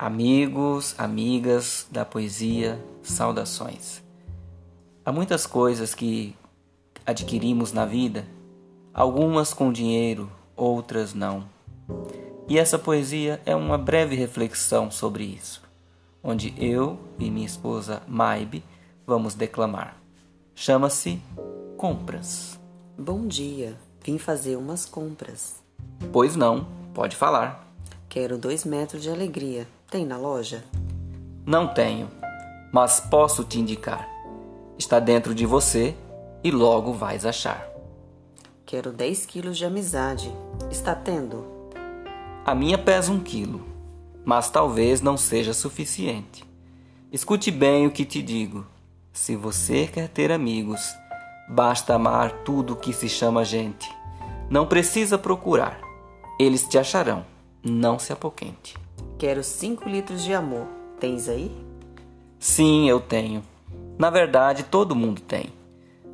[0.00, 4.00] Amigos, amigas da poesia, saudações.
[5.04, 6.36] Há muitas coisas que
[7.04, 8.24] adquirimos na vida,
[8.94, 11.48] algumas com dinheiro, outras não.
[12.46, 15.62] E essa poesia é uma breve reflexão sobre isso,
[16.22, 18.62] onde eu e minha esposa Maibe
[19.04, 19.96] vamos declamar.
[20.54, 21.20] Chama-se
[21.76, 22.56] Compras.
[22.96, 25.56] Bom dia, vim fazer umas compras.
[26.12, 27.66] Pois não, pode falar.
[28.08, 29.66] Quero dois metros de alegria.
[29.90, 30.62] Tem na loja?
[31.46, 32.10] Não tenho,
[32.70, 34.06] mas posso te indicar.
[34.78, 35.96] Está dentro de você
[36.44, 37.66] e logo vais achar.
[38.66, 40.30] Quero 10 quilos de amizade.
[40.70, 41.70] Está tendo?
[42.44, 43.64] A minha pesa um quilo,
[44.26, 46.44] mas talvez não seja suficiente.
[47.10, 48.66] Escute bem o que te digo.
[49.10, 50.94] Se você quer ter amigos,
[51.48, 53.90] basta amar tudo que se chama gente.
[54.50, 55.80] Não precisa procurar,
[56.38, 57.24] eles te acharão.
[57.64, 58.87] Não se apoquente.
[59.18, 60.68] Quero 5 litros de amor.
[61.00, 61.50] Tens aí?
[62.38, 63.42] Sim, eu tenho.
[63.98, 65.46] Na verdade, todo mundo tem.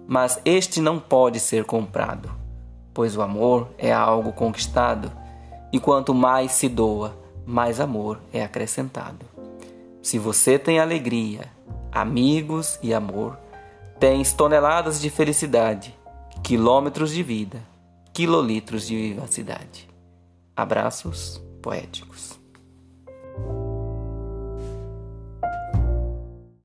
[0.09, 2.31] Mas este não pode ser comprado,
[2.95, 5.13] pois o amor é algo conquistado,
[5.71, 9.27] e quanto mais se doa, mais amor é acrescentado.
[10.03, 11.51] Se você tem alegria,
[11.93, 13.39] amigos e amor,
[14.01, 15.95] tens toneladas de felicidade,
[16.43, 17.61] quilômetros de vida,
[18.15, 19.89] quilolitros de vivacidade.
[20.57, 22.44] Abraços poéticos.